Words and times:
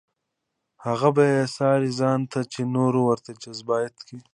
هغه 0.85 1.09
بې 1.15 1.29
ساري 1.55 1.91
ځان 1.99 2.19
دی 2.31 2.41
چې 2.53 2.61
نور 2.75 2.93
ورته 2.99 3.29
جذابیت 3.43 3.95
وایي. 3.99 4.19